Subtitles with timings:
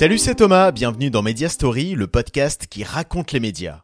[0.00, 3.80] Salut, c'est Thomas, bienvenue dans Media Story, le podcast qui raconte les médias.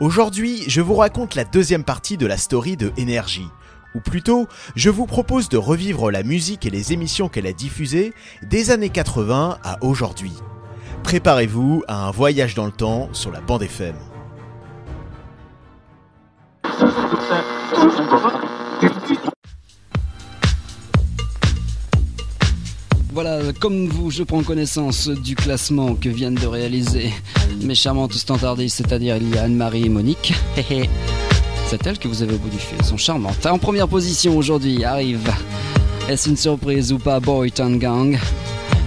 [0.00, 3.48] Aujourd'hui, je vous raconte la deuxième partie de la story de Énergie.
[3.94, 8.14] Ou plutôt, je vous propose de revivre la musique et les émissions qu'elle a diffusées
[8.42, 10.32] des années 80 à aujourd'hui.
[11.02, 13.96] Préparez-vous à un voyage dans le temps sur la bande FM.
[23.12, 27.12] Voilà, comme vous, je prends connaissance du classement que viennent de réaliser
[27.62, 30.34] mes charmantes standardistes, c'est-à-dire il y a Anne-Marie et Monique.
[31.66, 33.44] C'est elle que vous avez au bout du fil, elles sont charmantes.
[33.46, 35.30] En première position aujourd'hui arrive,
[36.08, 38.18] est-ce une surprise ou pas, Boyton Gang?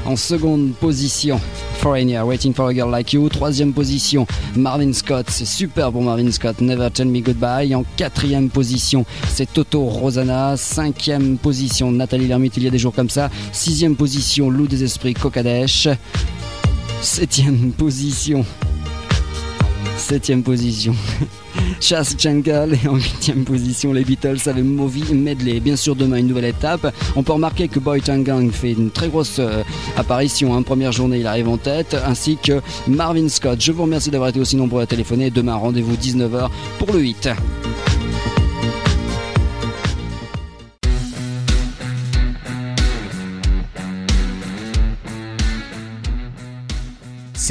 [0.06, 1.40] En seconde position,
[1.76, 3.30] Foreigner, Waiting for a Girl Like You.
[3.30, 7.76] Troisième position, Marvin Scott, c'est super pour Marvin Scott, Never Tell Me Goodbye.
[7.76, 10.58] En quatrième position, c'est Toto Rosanna.
[10.58, 13.30] Cinquième position, Nathalie Lermite, il y a des jours comme ça.
[13.52, 15.88] Sixième position, Loup des Esprits, Kokadesh.
[17.02, 18.46] Septième position.
[20.02, 20.94] Septième position.
[21.80, 25.60] Chas Jungle et en huitième position les Beatles avec Movie Medley.
[25.60, 26.94] Bien sûr demain une nouvelle étape.
[27.16, 29.64] On peut remarquer que Boy Gang fait une très grosse euh,
[29.96, 30.56] apparition.
[30.56, 30.64] Hein.
[30.64, 33.62] Première journée il arrive en tête ainsi que Marvin Scott.
[33.62, 35.30] Je vous remercie d'avoir été aussi nombreux à téléphoner.
[35.30, 37.30] Demain rendez-vous 19h pour le 8.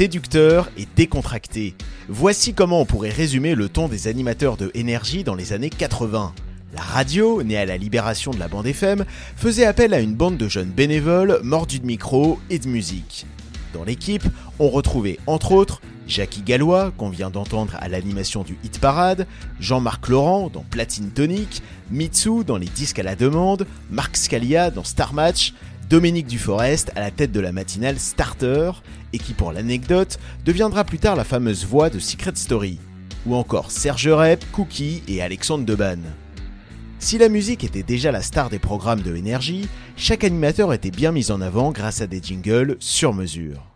[0.01, 1.75] séducteur et décontracté.
[2.13, 6.33] Voici comment on pourrait résumer le ton des animateurs de énergie dans les années 80.
[6.73, 9.05] La radio, née à la libération de la bande FM,
[9.37, 13.25] faisait appel à une bande de jeunes bénévoles mordus de micro et de musique.
[13.73, 14.25] Dans l'équipe,
[14.59, 19.25] on retrouvait entre autres Jackie Gallois, qu'on vient d'entendre à l'animation du Hit Parade,
[19.61, 24.83] Jean-Marc Laurent dans Platine Tonic, Mitsu dans les disques à la demande, Marc Scalia dans
[24.83, 25.53] Star Match,
[25.91, 28.71] Dominique Duforest à la tête de la matinale Starter,
[29.11, 32.79] et qui pour l'anecdote deviendra plus tard la fameuse voix de Secret Story,
[33.25, 35.99] ou encore Serge Rep, Cookie et Alexandre Deban.
[36.99, 41.11] Si la musique était déjà la star des programmes de énergie, chaque animateur était bien
[41.11, 43.70] mis en avant grâce à des jingles sur mesure.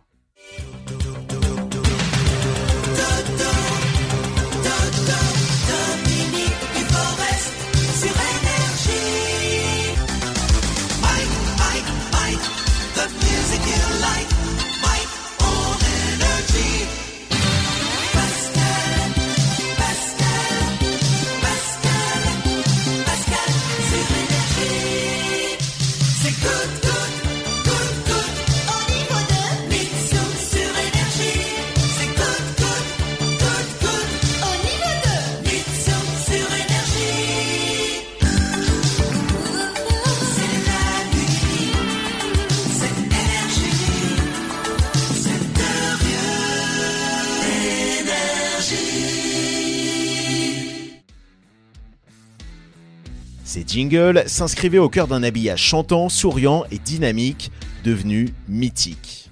[53.76, 57.50] Ces jingles s'inscrivaient au cœur d'un habillage chantant, souriant et dynamique,
[57.84, 59.30] devenu mythique.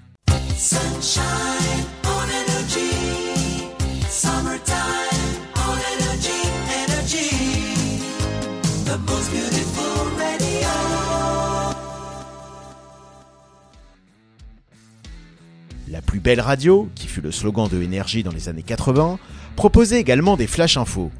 [15.88, 19.18] La plus belle radio, qui fut le slogan de Énergie dans les années 80,
[19.56, 21.10] proposait également des flash infos,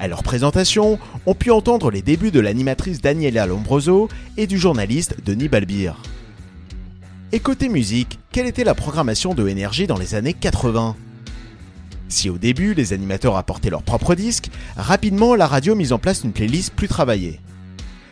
[0.00, 5.16] à leur présentation, on pu entendre les débuts de l'animatrice Daniela Lombroso et du journaliste
[5.24, 6.02] Denis Balbir.
[7.32, 10.96] Et côté musique, quelle était la programmation de Énergie dans les années 80
[12.08, 16.24] Si au début les animateurs apportaient leurs propres disques, rapidement la radio mit en place
[16.24, 17.38] une playlist plus travaillée.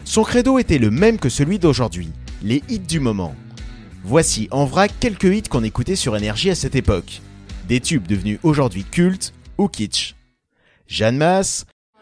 [0.05, 2.11] Son credo était le même que celui d'aujourd'hui,
[2.43, 3.35] les hits du moment.
[4.05, 7.23] Voici en vrac quelques hits qu'on écoutait sur Énergie à cette époque.
[7.67, 10.15] Des tubes devenus aujourd'hui cultes ou kitsch.
[10.87, 11.67] Jeanne Masse,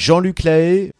[0.00, 0.92] Jean-Luc Lahaye.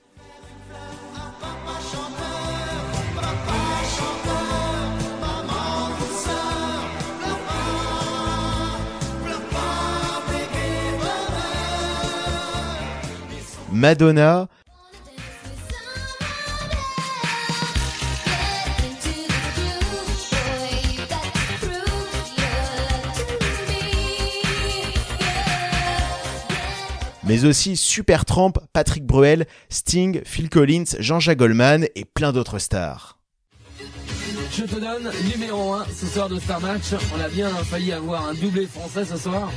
[13.72, 14.50] Madonna,
[27.30, 33.19] mais aussi Supertramp, Patrick Bruel, Sting, Phil Collins, Jean-Jacques Goldman et plein d'autres stars.
[34.52, 36.92] Je te donne numéro 1 ce soir de Star Match.
[37.16, 39.48] On a bien failli avoir un doublé français ce soir,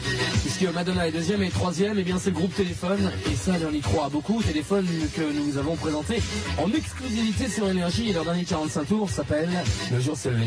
[0.42, 3.54] puisque Madonna est deuxième et troisième, et eh bien c'est le groupe Téléphone, et ça
[3.68, 4.42] on y croit beaucoup.
[4.44, 4.86] Téléphone
[5.16, 6.22] que nous avons présenté
[6.60, 9.50] en exclusivité sur Énergie, et leur dernier 45 tours s'appelle
[9.92, 10.46] Le jour levé.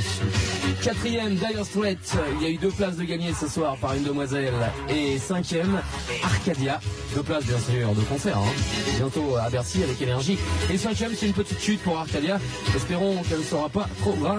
[0.81, 4.05] Quatrième, Dire Straits, il y a eu deux places de gagner ce soir par une
[4.05, 4.55] demoiselle,
[4.89, 5.81] et cinquième,
[6.23, 6.81] Arcadia,
[7.17, 8.97] deux places bien sûr de concert, hein.
[8.97, 10.39] bientôt à Bercy avec Énergie.
[10.71, 12.39] Et cinquième, c'est une petite chute pour Arcadia.
[12.75, 14.36] Espérons qu'elle ne sera pas trop grave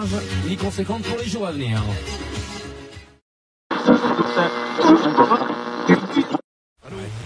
[0.47, 1.81] ni conséquente pour les jours à venir.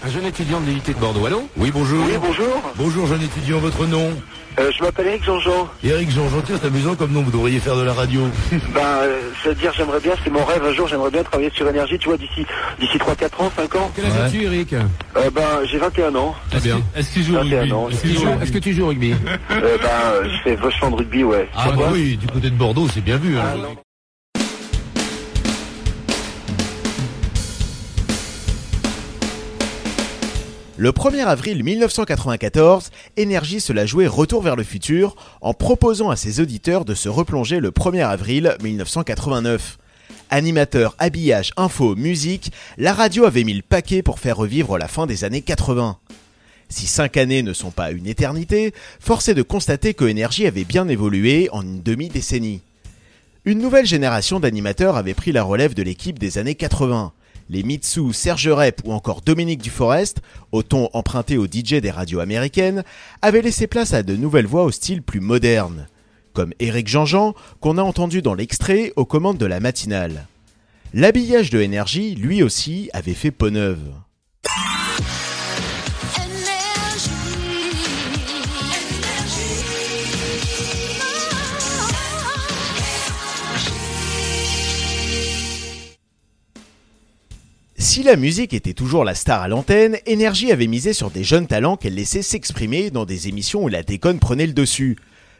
[0.04, 1.42] Un jeune étudiant de l'unité de Bordeaux, allô?
[1.56, 2.04] Oui, bonjour.
[2.04, 2.62] Oui, bonjour.
[2.76, 4.10] Bonjour, jeune étudiant, votre nom?
[4.58, 5.68] Euh, Je m'appelle Eric Jean-Jean.
[5.84, 8.22] Eric Jean-Jean, c'est amusant comme nom, vous devriez faire de la radio.
[8.50, 11.98] ben, euh, c'est-à-dire, j'aimerais bien, c'est mon rêve, un jour, j'aimerais bien travailler sur énergie,
[11.98, 12.46] tu vois, d'ici
[12.78, 13.90] d'ici 3-4 ans, 5 ans.
[13.94, 16.34] Quel âge as-tu, Eric euh, Ben, j'ai 21 ans.
[16.50, 16.80] Très bien.
[16.94, 17.72] Est-ce que tu joues au rugby
[18.42, 21.48] Est-ce que tu joues au rugby euh, Ben, je fais vachement de rugby, ouais.
[21.54, 23.38] Ah bah oui, du côté de Bordeaux, c'est bien vu.
[23.38, 23.54] Hein.
[30.82, 36.16] Le 1er avril 1994, Energy se la jouait Retour vers le futur en proposant à
[36.16, 39.78] ses auditeurs de se replonger le 1er avril 1989.
[40.30, 45.06] Animateur, habillage, info, musique, la radio avait mis le paquet pour faire revivre la fin
[45.06, 45.98] des années 80.
[46.68, 50.64] Si cinq années ne sont pas une éternité, force est de constater que Energy avait
[50.64, 52.60] bien évolué en une demi-décennie.
[53.44, 57.12] Une nouvelle génération d'animateurs avait pris la relève de l'équipe des années 80
[57.48, 60.22] les Mitsu, Serge Rep ou encore Dominique Duforest,
[60.52, 62.84] au ton emprunté aux DJ des radios américaines,
[63.20, 65.86] avaient laissé place à de nouvelles voix au style plus moderne,
[66.32, 70.26] comme Eric Jean-Jean, qu'on a entendu dans l'extrait aux commandes de la matinale.
[70.94, 73.92] L'habillage de Énergie, lui aussi, avait fait peau neuve.
[87.82, 91.48] Si la musique était toujours la star à l'antenne, Énergie avait misé sur des jeunes
[91.48, 94.96] talents qu'elle laissait s'exprimer dans des émissions où la déconne prenait le dessus.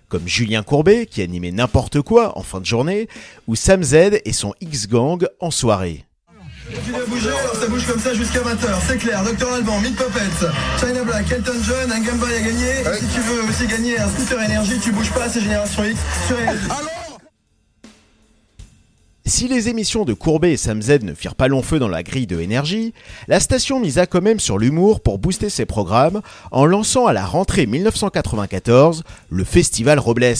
[0.08, 3.06] Comme Julien Courbet, qui animait n'importe quoi en fin de journée,
[3.46, 3.94] ou Sam Z
[4.24, 6.04] et son X-Gang en soirée.
[6.84, 9.22] Tu dois bouger, alors ça bouge comme ça jusqu'à 20h, c'est clair.
[9.22, 10.46] Docteur Alban, Meat Puppets,
[10.80, 12.98] China Black, Elton John, un Game Boy à gagner.
[12.98, 16.36] Si tu veux aussi gagner un scooter énergie, tu bouges pas, c'est Génération X sur
[19.32, 22.02] si les émissions de Courbet et Sam Z ne firent pas long feu dans la
[22.02, 22.92] grille de énergie,
[23.28, 26.20] la station misa quand même sur l'humour pour booster ses programmes
[26.50, 30.34] en lançant à la rentrée 1994 le Festival Robles.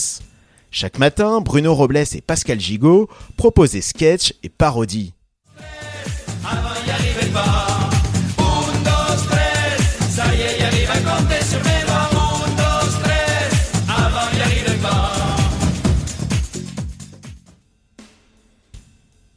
[0.69, 5.13] Chaque matin, Bruno Robles et Pascal Gigot proposaient sketchs et parodies.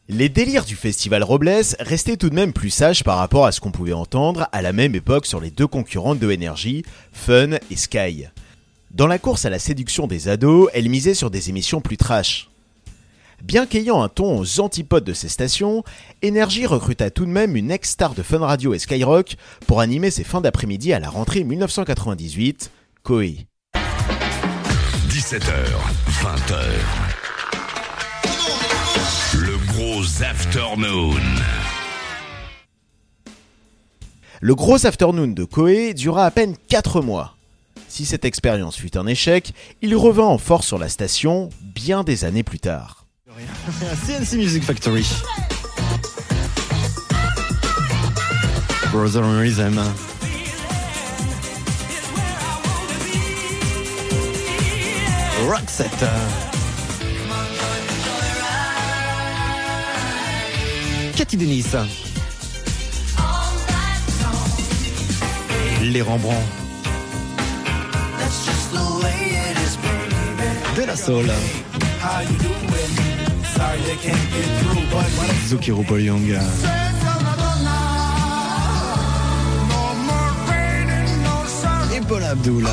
[0.09, 3.61] Les délires du festival Robles restaient tout de même plus sages par rapport à ce
[3.61, 7.77] qu'on pouvait entendre à la même époque sur les deux concurrentes de Energy, Fun et
[7.77, 8.27] Sky.
[8.93, 12.49] Dans la course à la séduction des ados, elle misait sur des émissions plus trash.
[13.43, 15.83] Bien qu'ayant un ton aux antipodes de ces stations,
[16.25, 19.35] Energy recruta tout de même une ex-star de Fun Radio et Skyrock
[19.67, 22.71] pour animer ses fins d'après-midi à la rentrée 1998,
[23.03, 23.49] Koei.
[25.09, 25.51] 17h,
[26.23, 27.06] 20h
[30.23, 31.20] afternoon.
[34.40, 37.37] Le gros afternoon de Koei dura à peine 4 mois.
[37.88, 42.25] Si cette expérience fut un échec, il revint en force sur la station bien des
[42.25, 43.06] années plus tard.
[44.06, 45.06] CNC Music Factory.
[48.92, 49.82] Brother Rhythm.
[55.46, 56.56] Roxette.
[61.16, 61.64] Cathy Denis.
[65.82, 66.44] Les Rembrandt.
[70.76, 71.32] De la soul.
[75.49, 76.38] Zucchero Young.
[81.94, 82.66] Et Paul Abdul.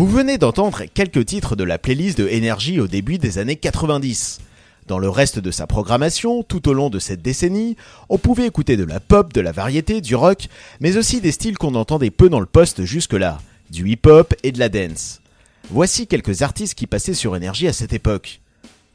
[0.00, 4.40] Vous venez d'entendre quelques titres de la playlist de Energy au début des années 90.
[4.86, 7.76] Dans le reste de sa programmation, tout au long de cette décennie,
[8.08, 10.48] on pouvait écouter de la pop, de la variété, du rock,
[10.80, 14.58] mais aussi des styles qu'on entendait peu dans le poste jusque-là, du hip-hop et de
[14.58, 15.20] la dance.
[15.68, 18.40] Voici quelques artistes qui passaient sur énergie à cette époque.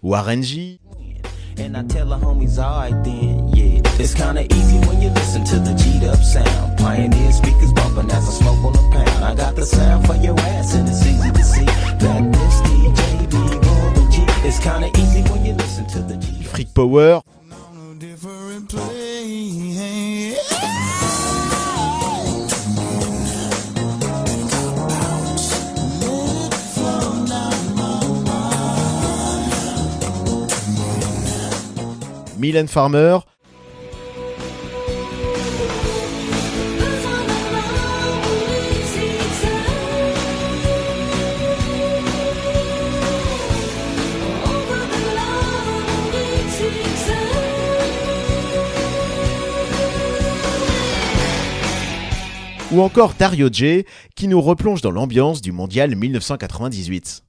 [0.02, 0.80] Warren G.
[16.76, 17.22] Power.
[32.38, 33.20] Mylène Farmer.
[52.72, 57.25] Ou encore Dario J, qui nous replonge dans l'ambiance du mondial 1998.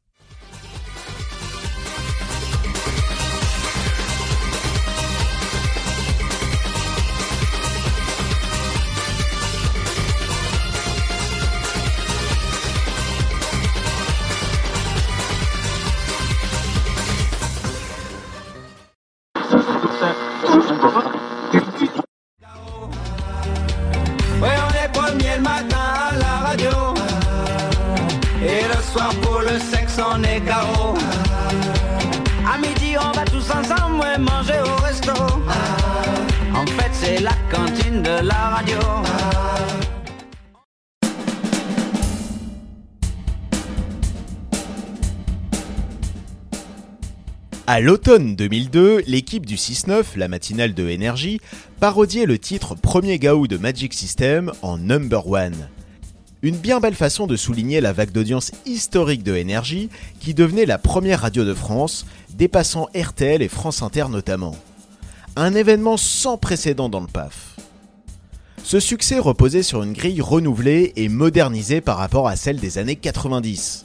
[47.77, 51.43] À l'automne 2002, l'équipe du 6-9, la matinale de Énergie,
[51.79, 55.69] parodiait le titre Premier Gaou de Magic System en Number One.
[56.41, 59.91] Une bien belle façon de souligner la vague d'audience historique de Énergie
[60.21, 64.57] qui devenait la première radio de France, dépassant RTL et France Inter notamment.
[65.37, 67.57] Un événement sans précédent dans le PAF.
[68.65, 72.97] Ce succès reposait sur une grille renouvelée et modernisée par rapport à celle des années
[72.97, 73.85] 90.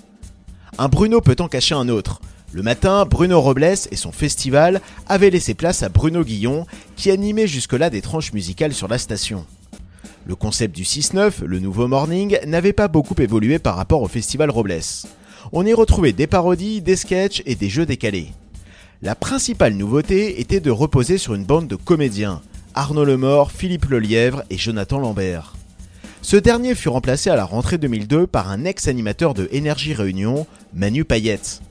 [0.78, 2.22] Un Bruno peut en cacher un autre.
[2.54, 6.66] Le matin, Bruno Robles et son festival avaient laissé place à Bruno Guillon,
[6.98, 9.46] qui animait jusque-là des tranches musicales sur la station.
[10.26, 14.50] Le concept du 6-9, le nouveau morning, n'avait pas beaucoup évolué par rapport au festival
[14.50, 14.82] Robles.
[15.54, 18.28] On y retrouvait des parodies, des sketchs et des jeux décalés.
[19.02, 22.42] La principale nouveauté était de reposer sur une bande de comédiens,
[22.76, 25.56] Arnaud Lemort, Philippe Lelièvre et Jonathan Lambert.
[26.22, 31.06] Ce dernier fut remplacé à la rentrée 2002 par un ex-animateur de Énergie Réunion, Manu
[31.06, 31.62] Payette.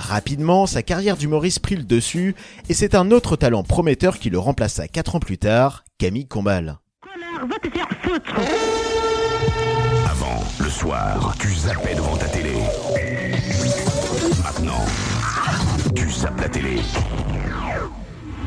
[0.00, 2.34] Rapidement, sa carrière d'humoriste prit le dessus
[2.70, 6.78] et c'est un autre talent prometteur qui le remplaça 4 ans plus tard, Camille Combal.
[7.46, 8.34] Va te faire foutre
[10.10, 12.54] Avant, le soir, tu zappais devant ta télé.
[14.42, 14.84] Maintenant,
[15.94, 16.80] tu zappes la télé.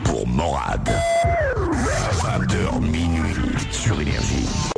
[0.03, 0.89] Pour Morad.
[2.17, 3.35] 20h minuit
[3.71, 4.72] sur Énergie.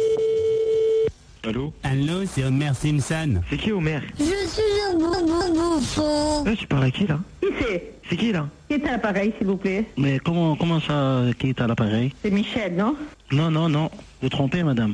[2.08, 3.42] Allô Allô, c'est Homer Simpson.
[3.50, 7.20] C'est qui Homer Je suis un bon bon bouffon Eh, Tu parles à qui là
[7.42, 10.80] Qui c'est C'est qui là Qui est à l'appareil, s'il vous plaît Mais comment, comment
[10.80, 12.96] ça, qui est à l'appareil C'est Michel, non
[13.32, 13.90] Non, non, non,
[14.22, 14.94] vous trompez madame.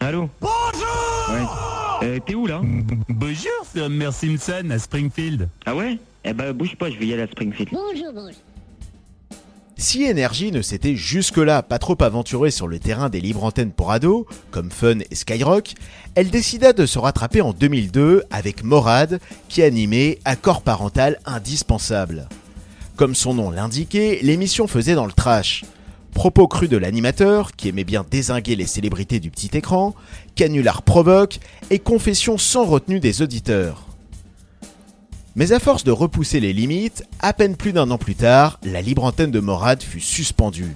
[0.00, 2.06] Allô Bonjour Ouais.
[2.06, 2.60] Euh, T'es où là
[3.08, 5.48] Bonjour, c'est Homer Simpson à Springfield.
[5.66, 7.70] Ah ouais Eh ben bouge pas, je vais y aller à Springfield.
[7.72, 8.40] Bonjour, bonjour.
[9.78, 13.92] Si Énergie ne s'était jusque-là pas trop aventurée sur le terrain des libres antennes pour
[13.92, 15.74] ados, comme Fun et Skyrock,
[16.14, 22.26] elle décida de se rattraper en 2002 avec Morad, qui animait Accord parental indispensable.
[22.96, 25.66] Comme son nom l'indiquait, l'émission faisait dans le trash.
[26.14, 29.94] Propos crus de l'animateur, qui aimait bien désinguer les célébrités du petit écran,
[30.36, 33.85] canular provoque et confession sans retenue des auditeurs.
[35.38, 38.80] Mais à force de repousser les limites, à peine plus d'un an plus tard, la
[38.80, 40.74] libre antenne de Morad fut suspendue.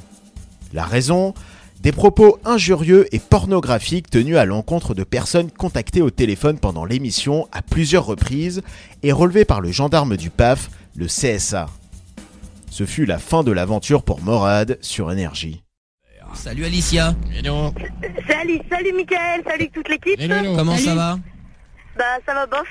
[0.74, 1.32] La raison?
[1.80, 7.48] Des propos injurieux et pornographiques tenus à l'encontre de personnes contactées au téléphone pendant l'émission
[7.52, 8.60] à plusieurs reprises
[9.02, 11.66] et relevés par le gendarme du PAF, le CSA.
[12.68, 15.62] Ce fut la fin de l'aventure pour Morad sur Énergie.
[16.34, 17.16] Salut Alicia.
[18.28, 20.20] Salut, salut Michael, salut toute l'équipe.
[20.54, 21.18] Comment ça va?
[21.98, 22.66] Bah ça va bof.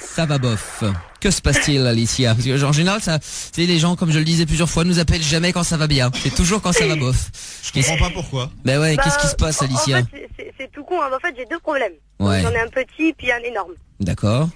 [0.00, 0.84] Ça va bof.
[1.20, 4.24] Que se passe-t-il Alicia Parce que en général, ça, c'est les gens, comme je le
[4.24, 6.10] disais plusieurs fois, nous appellent jamais quand ça va bien.
[6.22, 7.30] C'est toujours quand ça va bof.
[7.62, 8.50] Je comprends pas pourquoi.
[8.64, 10.84] Ben ouais, Bah, qu'est-ce qui se passe en- Alicia En fait, c'est- c'est- c'est tout
[10.84, 11.00] con.
[11.00, 11.08] hein.
[11.14, 11.92] En fait, j'ai deux problèmes.
[12.20, 12.42] Ouais.
[12.42, 13.72] J'en ai un petit puis un énorme.
[14.00, 14.48] D'accord.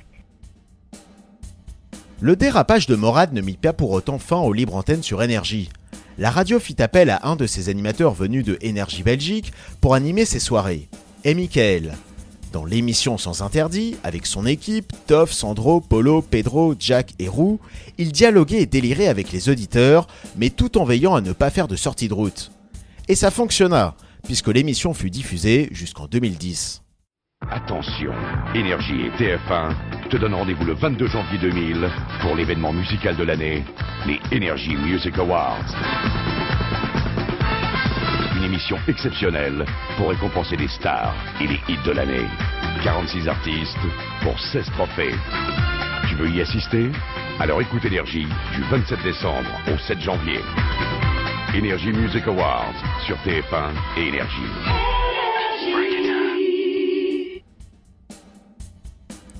[2.21, 5.71] Le dérapage de Morad ne mit pas pour autant fin aux libres antennes sur Énergie.
[6.19, 10.25] La radio fit appel à un de ses animateurs venus de Énergie Belgique pour animer
[10.25, 10.89] ses soirées,
[11.25, 11.95] et Michael.
[12.53, 17.61] Dans l'émission Sans Interdit, avec son équipe, Toff, Sandro, Polo, Pedro, Jack et Roux,
[17.99, 21.69] il dialoguait et délirait avec les auditeurs, mais tout en veillant à ne pas faire
[21.69, 22.51] de sortie de route.
[23.09, 26.83] Et ça fonctionna, puisque l'émission fut diffusée jusqu'en 2010.
[27.51, 28.13] Attention,
[28.55, 31.89] Énergie et TF1 te donnent rendez-vous le 22 janvier 2000
[32.23, 33.65] pour l'événement musical de l'année,
[34.07, 35.65] les Energy Music Awards.
[38.39, 39.65] Une émission exceptionnelle
[39.97, 42.25] pour récompenser les stars et les hits de l'année.
[42.85, 43.77] 46 artistes
[44.23, 45.15] pour 16 trophées.
[46.09, 46.89] Tu veux y assister?
[47.41, 50.39] Alors écoute Énergie du 27 décembre au 7 janvier.
[51.53, 52.75] Energy Music Awards
[53.07, 54.53] sur TF1 et Énergie.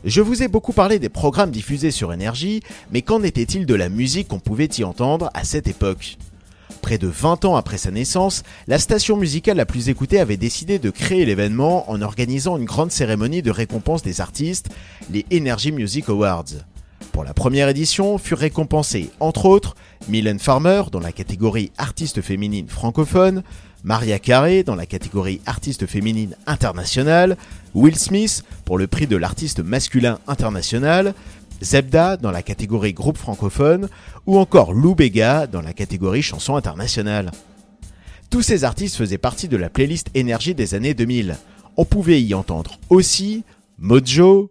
[0.05, 3.91] Je vous ai beaucoup parlé des programmes diffusés sur Énergie, mais qu'en était-il de la
[3.91, 6.17] musique qu'on pouvait y entendre à cette époque?
[6.83, 10.79] Près de 20 ans après sa naissance, la station musicale la plus écoutée avait décidé
[10.79, 14.69] de créer l'événement en organisant une grande cérémonie de récompense des artistes,
[15.11, 16.45] les Energy Music Awards.
[17.13, 19.75] Pour la première édition, furent récompensés, entre autres,
[20.09, 23.43] Mylène Farmer dans la catégorie artiste féminine francophone,
[23.85, 27.37] Maria Carey dans la catégorie artiste féminine internationale,
[27.75, 31.15] Will Smith pour le prix de l'artiste masculin international,
[31.63, 33.89] Zebda dans la catégorie groupe francophone,
[34.27, 37.31] ou encore Lou Bega dans la catégorie chanson internationale.
[38.31, 41.37] Tous ces artistes faisaient partie de la playlist énergie des années 2000.
[41.77, 43.45] On pouvait y entendre aussi
[43.79, 44.51] Mojo,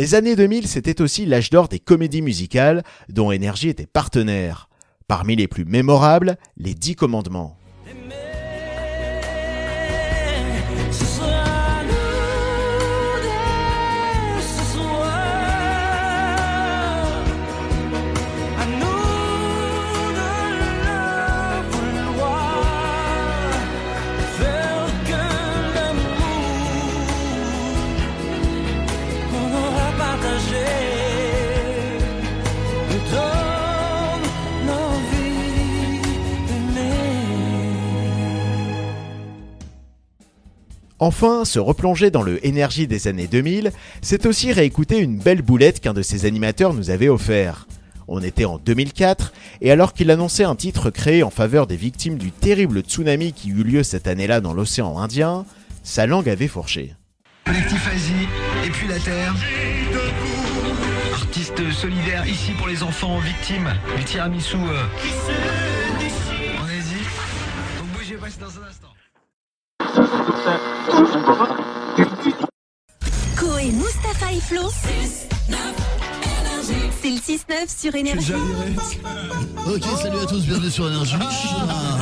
[0.00, 4.70] Les années 2000, c'était aussi l'âge d'or des comédies musicales dont Énergie était partenaire.
[5.08, 7.59] Parmi les plus mémorables, les Dix Commandements.
[41.02, 45.80] Enfin, se replonger dans le énergie des années 2000, c'est aussi réécouter une belle boulette
[45.80, 47.66] qu'un de ses animateurs nous avait offert.
[48.06, 49.32] On était en 2004,
[49.62, 53.48] et alors qu'il annonçait un titre créé en faveur des victimes du terrible tsunami qui
[53.48, 55.46] eut lieu cette année-là dans l'océan Indien,
[55.82, 56.94] sa langue avait fourché.
[57.46, 58.28] Collectif Asie,
[58.66, 59.34] et puis la Terre.
[61.14, 64.84] Artiste solidaire ici pour les enfants victimes du tiramisu euh,
[66.60, 67.06] en Asie.
[67.78, 68.88] Donc bougez pas, c'est dans un instant.
[73.36, 74.62] Coé, Mustapha et Flo.
[77.02, 78.32] C'est le 6-9 sur Énergie.
[79.66, 81.16] Ok, salut à tous, bienvenue sur Énergie.
[81.20, 81.98] Ah,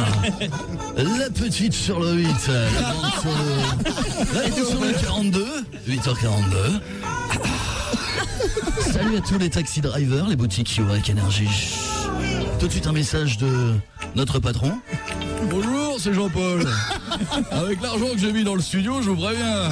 [0.97, 3.57] La petite sur le 8, la grande sur le...
[4.35, 5.47] La grande sur le 42,
[5.89, 6.81] 8h42.
[8.93, 11.49] Salut à tous les taxi drivers, les boutiques qui ouvrent avec énergie.
[12.59, 13.75] Tout de suite un message de
[14.17, 14.73] notre patron.
[15.99, 16.65] C'est Jean-Paul.
[17.51, 19.71] Avec l'argent que j'ai mis dans le studio, je vous préviens.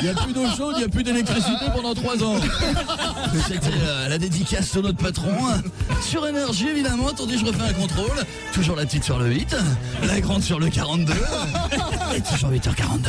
[0.00, 2.36] Il n'y a plus d'eau chaude, il n'y a plus d'électricité pendant trois ans.
[3.46, 5.30] C'était euh, la dédicace de notre patron.
[6.00, 7.08] Sur énergie, évidemment.
[7.08, 8.24] Attendez, je refais un contrôle.
[8.54, 9.54] Toujours la petite sur le 8,
[10.06, 11.12] la grande sur le 42.
[12.16, 13.08] Et toujours 8h42.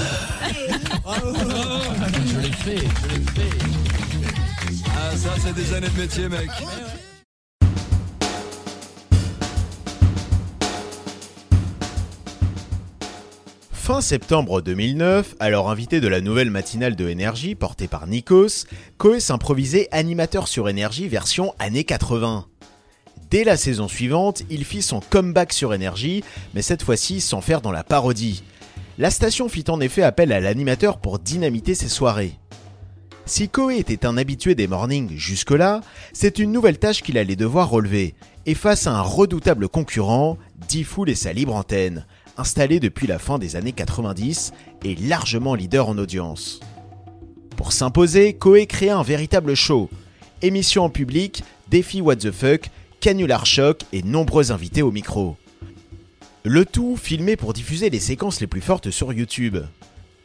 [2.25, 3.57] Je l'ai fait, je l'ai fait.
[4.87, 6.49] Ah, ça, c'est des années de métier, mec.
[13.91, 18.63] Fin septembre 2009, alors invité de la nouvelle matinale de Énergie portée par Nikos,
[18.97, 22.45] Koé s'improvisait animateur sur Énergie version années 80.
[23.29, 26.23] Dès la saison suivante, il fit son comeback sur Énergie,
[26.53, 28.45] mais cette fois-ci sans faire dans la parodie.
[28.97, 32.39] La station fit en effet appel à l'animateur pour dynamiter ses soirées.
[33.25, 35.81] Si Koé était un habitué des mornings jusque-là,
[36.13, 40.37] c'est une nouvelle tâche qu'il allait devoir relever, et face à un redoutable concurrent,
[40.69, 42.05] Diffoul et sa libre antenne,
[42.37, 46.59] installé depuis la fin des années 90 et largement leader en audience.
[47.57, 49.89] Pour s'imposer, Koé créa un véritable show.
[50.41, 55.37] Émission en public, défi What the fuck, canular choc et nombreux invités au micro.
[56.43, 59.57] Le tout filmé pour diffuser les séquences les plus fortes sur YouTube.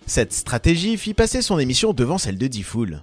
[0.07, 3.03] Cette stratégie fit passer son émission devant celle de Diffoul.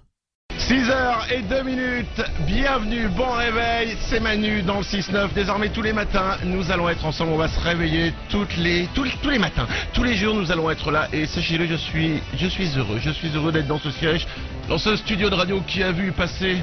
[0.67, 5.33] 6h et 2 minutes, bienvenue, bon réveil, c'est Manu dans le 6-9.
[5.33, 9.09] Désormais tous les matins, nous allons être ensemble, on va se réveiller toutes les, tous,
[9.21, 9.67] tous les matins.
[9.93, 11.09] Tous les jours, nous allons être là.
[11.11, 14.25] Et sachez-le, je suis, je suis heureux, je suis heureux d'être dans ce siège,
[14.69, 16.59] dans ce studio de radio qui a vu passer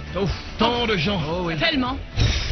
[0.59, 1.21] tant de gens.
[1.59, 1.99] Tellement.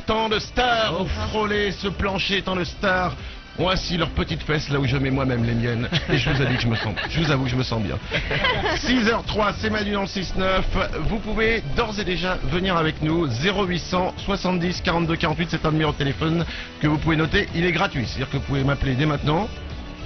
[0.05, 1.01] Tant de stars.
[1.01, 3.15] Ont frôlé ce plancher, tant de stars
[3.59, 5.89] ont assis leurs petites fesses là où je mets moi-même les miennes.
[6.11, 7.83] Et je vous avoue que je me sens, je vous avoue que je me sens
[7.83, 7.99] bien.
[8.77, 10.63] 6h03, c'est Manu dans le 6-9.
[11.09, 13.27] Vous pouvez d'ores et déjà venir avec nous.
[13.27, 16.45] 0800 70 42 48, c'est un numéro de téléphone
[16.81, 17.49] que vous pouvez noter.
[17.55, 19.49] Il est gratuit, c'est-à-dire que vous pouvez m'appeler dès maintenant.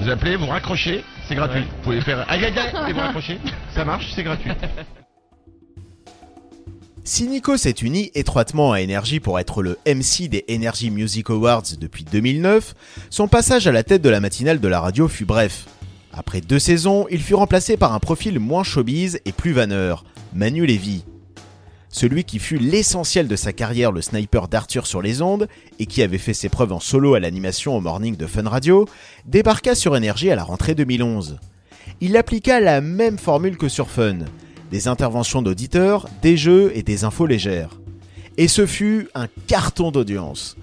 [0.01, 1.63] Vous appelez, vous raccrochez, c'est gratuit.
[1.63, 3.39] Vous pouvez faire aïe aïe aïe et vous raccrochez.
[3.75, 4.51] Ça marche, c'est gratuit.
[7.05, 11.65] Si Nico s'est uni étroitement à Energy pour être le MC des Energy Music Awards
[11.81, 12.77] depuis 2009,
[13.11, 15.67] son passage à la tête de la matinale de la radio fut bref.
[16.13, 20.65] Après deux saisons, il fut remplacé par un profil moins showbiz et plus vanneur, Manu
[20.65, 21.05] Lévy.
[21.89, 25.49] Celui qui fut l'essentiel de sa carrière le sniper d'Arthur sur les ondes
[25.81, 28.87] et qui avait fait ses preuves en solo à l'animation au morning de Fun Radio,
[29.27, 31.41] débarqua sur Energy à la rentrée 2011.
[32.01, 34.21] Il appliqua la même formule que sur Fun,
[34.73, 37.79] des interventions d'auditeurs, des jeux et des infos légères.
[38.39, 40.57] Et ce fut un carton d'audience.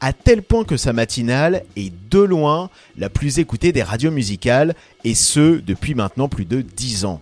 [0.00, 4.74] À tel point que sa matinale est de loin la plus écoutée des radios musicales,
[5.04, 7.20] et ce depuis maintenant plus de 10 ans.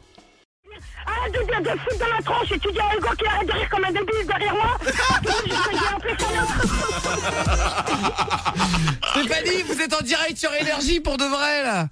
[1.07, 3.49] Arrête de dire de foutre dans la tronche et tu dis à Hugo qui arrête
[3.49, 4.79] de rire comme un débile derrière moi.
[9.11, 11.89] Stéphanie, vous êtes en direct sur Énergie pour de vrai là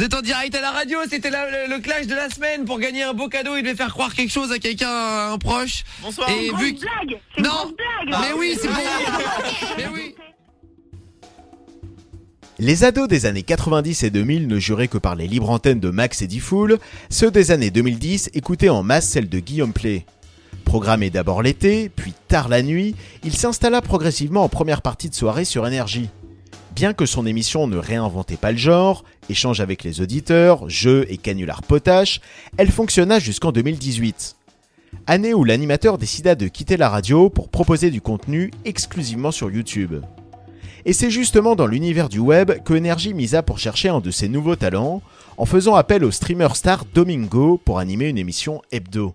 [0.00, 2.78] vous êtes en direct à la radio, c'était le, le clash de la semaine pour
[2.78, 4.88] gagner un beau cadeau, il devait faire croire quelque chose à quelqu'un,
[5.32, 5.84] un proche.
[6.00, 6.26] Bonsoir.
[6.30, 7.74] Et une vu grosse que- blague, une Non,
[8.08, 9.42] mais oui, c'est pour Ah,
[9.76, 10.14] Mais oui.
[12.58, 15.90] Les ados des années 90 et 2000 ne juraient que par les libres antennes de
[15.90, 16.78] Max et Diffoul,
[17.10, 20.06] ceux des années 2010 écoutaient en masse celles de Guillaume Play.
[20.64, 25.44] Programmé d'abord l'été, puis tard la nuit, il s'installa progressivement en première partie de soirée
[25.44, 26.08] sur Énergie.
[26.80, 31.18] Bien que son émission ne réinventait pas le genre, échange avec les auditeurs, jeux et
[31.18, 32.22] canulars potaches,
[32.56, 34.34] elle fonctionna jusqu'en 2018.
[35.06, 39.96] Année où l'animateur décida de quitter la radio pour proposer du contenu exclusivement sur YouTube.
[40.86, 44.30] Et c'est justement dans l'univers du web que Energy misa pour chercher un de ses
[44.30, 45.02] nouveaux talents,
[45.36, 49.14] en faisant appel au streamer star Domingo pour animer une émission hebdo.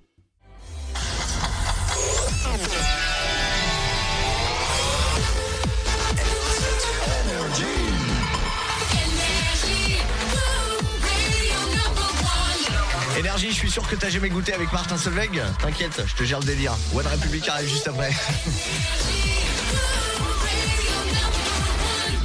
[13.55, 15.41] Je suis sûr que t'as jamais goûté avec Martin Solveig.
[15.59, 16.73] T'inquiète, je te gère le délire.
[16.93, 18.09] One Republic arrive juste après.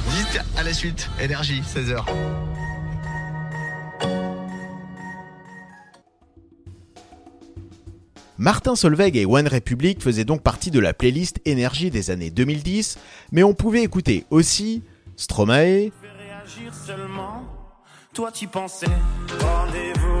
[0.09, 1.09] Vite, à la suite.
[1.21, 2.03] Énergie, 16h.
[8.37, 12.97] Martin Solveig et One Republic faisaient donc partie de la playlist Énergie des années 2010,
[13.31, 14.83] mais on pouvait écouter aussi
[15.15, 17.45] Stromae, Réagir seulement,
[18.13, 18.87] toi tu pensais.
[19.39, 20.20] Rendez-vous,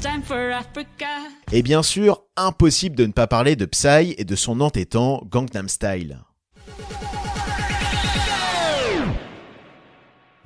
[0.00, 1.06] time for Africa.
[1.52, 5.68] Et bien sûr, impossible de ne pas parler de Psy et de son entêtant Gangnam
[5.68, 6.18] Style.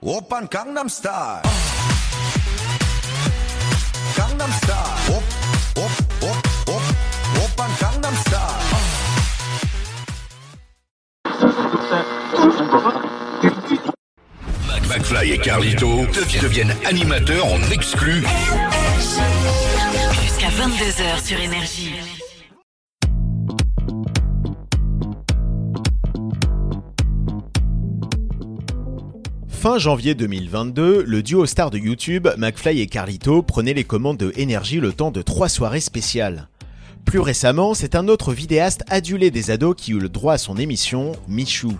[0.02, 0.88] Open Gangnam
[15.24, 16.06] et Carlito
[16.40, 18.22] deviennent animateurs en.
[19.02, 21.90] Jusqu'à 22h sur Énergie.
[29.48, 34.32] Fin janvier 2022, le duo star de YouTube, McFly et Carlito, prenaient les commandes de
[34.36, 36.48] Énergie le temps de trois soirées spéciales.
[37.04, 40.56] Plus récemment, c'est un autre vidéaste adulé des ados qui eut le droit à son
[40.56, 41.72] émission, Michou.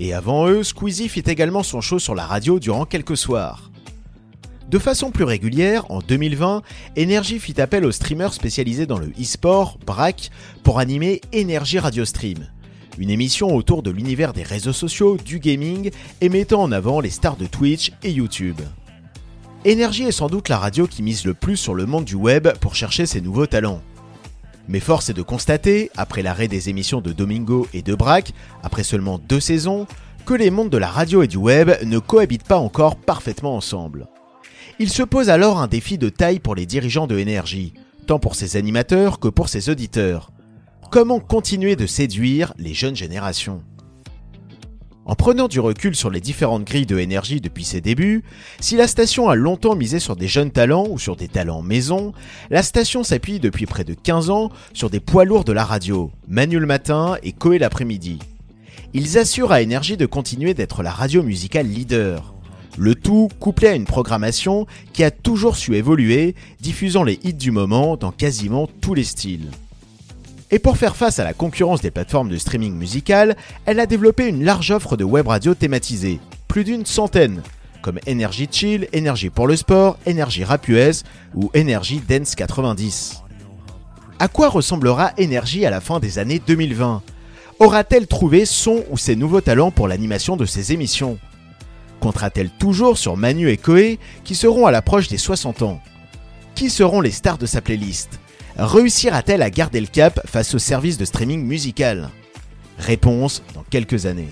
[0.00, 3.70] Et avant eux, Squeezie fit également son show sur la radio durant quelques soirs.
[4.70, 6.62] De façon plus régulière, en 2020,
[6.96, 10.30] Énergie fit appel au streamer spécialisé dans le e-sport, Brack,
[10.64, 12.48] pour animer Énergie Radio Stream.
[12.98, 17.10] Une émission autour de l'univers des réseaux sociaux, du gaming et mettant en avant les
[17.10, 18.60] stars de Twitch et YouTube.
[19.64, 22.48] Énergie est sans doute la radio qui mise le plus sur le monde du web
[22.60, 23.82] pour chercher ses nouveaux talents.
[24.66, 28.32] Mais force est de constater, après l'arrêt des émissions de Domingo et de Braque,
[28.64, 29.86] après seulement deux saisons,
[30.24, 34.08] que les mondes de la radio et du web ne cohabitent pas encore parfaitement ensemble.
[34.78, 37.72] Il se pose alors un défi de taille pour les dirigeants de Énergie,
[38.06, 40.32] tant pour ses animateurs que pour ses auditeurs.
[40.90, 43.62] Comment continuer de séduire les jeunes générations?
[45.06, 48.22] En prenant du recul sur les différentes grilles de énergie depuis ses débuts,
[48.60, 52.12] si la station a longtemps misé sur des jeunes talents ou sur des talents maison,
[52.50, 56.10] la station s'appuie depuis près de 15 ans sur des poids lourds de la radio,
[56.28, 58.18] Manu le matin et Coé l'après-midi.
[58.92, 62.35] Ils assurent à Énergie de continuer d'être la radio musicale leader.
[62.78, 67.50] Le tout couplé à une programmation qui a toujours su évoluer, diffusant les hits du
[67.50, 69.50] moment dans quasiment tous les styles.
[70.50, 74.28] Et pour faire face à la concurrence des plateformes de streaming musical, elle a développé
[74.28, 77.42] une large offre de web radio thématisée, plus d'une centaine,
[77.82, 81.02] comme Energy Chill, Énergie pour le sport, Énergie Rap US
[81.34, 83.22] ou Énergie Dance 90.
[84.18, 87.02] À quoi ressemblera Énergie à la fin des années 2020
[87.58, 91.18] Aura-t-elle trouvé son ou ses nouveaux talents pour l'animation de ses émissions?
[92.06, 95.80] Comptera-t-elle toujours sur Manu et Koé qui seront à l'approche des 60 ans?
[96.54, 98.20] Qui seront les stars de sa playlist?
[98.56, 102.10] Réussira-t-elle à garder le cap face au service de streaming musical?
[102.78, 104.28] Réponse dans quelques années.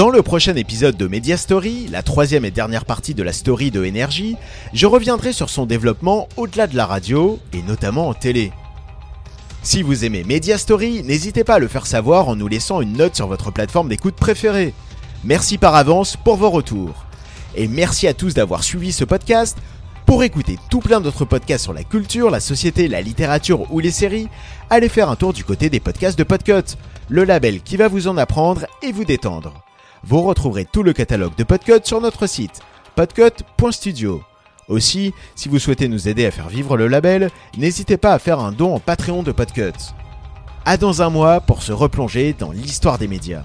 [0.00, 3.70] Dans le prochain épisode de Media Story, la troisième et dernière partie de la story
[3.70, 4.34] de Énergie,
[4.72, 8.50] je reviendrai sur son développement au-delà de la radio et notamment en télé.
[9.62, 12.94] Si vous aimez Media Story, n'hésitez pas à le faire savoir en nous laissant une
[12.94, 14.72] note sur votre plateforme d'écoute préférée.
[15.22, 17.04] Merci par avance pour vos retours.
[17.54, 19.58] Et merci à tous d'avoir suivi ce podcast.
[20.06, 23.90] Pour écouter tout plein d'autres podcasts sur la culture, la société, la littérature ou les
[23.90, 24.30] séries,
[24.70, 26.78] allez faire un tour du côté des podcasts de Podcut,
[27.10, 29.62] le label qui va vous en apprendre et vous détendre.
[30.02, 32.60] Vous retrouverez tout le catalogue de Podcut sur notre site
[32.96, 34.22] podcut.studio.
[34.68, 38.40] Aussi, si vous souhaitez nous aider à faire vivre le label, n'hésitez pas à faire
[38.40, 39.72] un don en Patreon de Podcut.
[40.64, 43.44] À dans un mois pour se replonger dans l'histoire des médias.